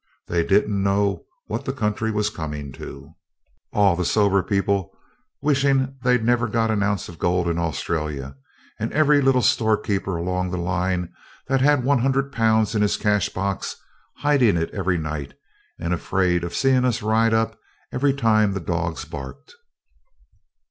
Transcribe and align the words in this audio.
They 0.25 0.43
didn't 0.43 0.81
know 0.81 1.25
what 1.45 1.63
the 1.63 1.71
country 1.71 2.09
was 2.09 2.31
coming 2.31 2.71
to; 2.71 3.13
all 3.71 3.95
the 3.95 4.03
sober 4.03 4.41
going 4.41 4.49
people 4.49 4.97
wishing 5.43 5.95
they'd 6.01 6.23
never 6.25 6.47
got 6.47 6.71
an 6.71 6.81
ounce 6.81 7.07
of 7.07 7.19
gold 7.19 7.47
in 7.47 7.59
Australia, 7.59 8.35
and 8.79 8.91
every 8.93 9.21
little 9.21 9.43
storekeeper 9.43 10.17
along 10.17 10.49
the 10.49 10.57
line 10.57 11.13
that 11.47 11.61
had 11.61 11.83
100 11.83 12.31
Pounds 12.31 12.73
in 12.73 12.81
his 12.81 12.97
cash 12.97 13.29
box 13.29 13.75
hiding 14.17 14.57
it 14.57 14.71
every 14.71 14.97
night 14.97 15.35
and 15.79 15.93
afraid 15.93 16.43
of 16.43 16.55
seeing 16.55 16.83
us 16.83 17.03
ride 17.03 17.31
up 17.35 17.59
every 17.91 18.11
time 18.11 18.53
the 18.53 18.59
dogs 18.59 19.05
barked. 19.05 19.53